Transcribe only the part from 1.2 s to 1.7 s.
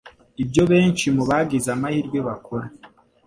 bagize